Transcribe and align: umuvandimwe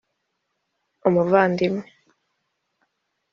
umuvandimwe 1.07 1.81